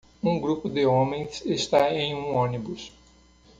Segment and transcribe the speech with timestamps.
[0.23, 2.91] Um grupo de homens está em um ônibus